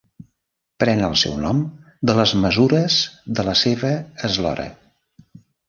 [0.83, 1.59] Pren el seu nom
[2.11, 2.97] de les mesures
[3.41, 3.95] de la seva
[4.33, 4.69] eslora.